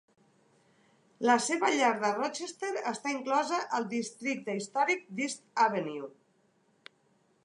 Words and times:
La 1.29 1.33
seva 1.47 1.67
llar 1.75 1.91
de 2.05 2.09
Rochester 2.15 2.71
està 2.93 3.13
inclosa 3.17 3.59
al 3.81 3.87
districte 3.93 4.57
històric 4.63 5.05
d'East 5.21 5.45
Avenue. 5.67 6.11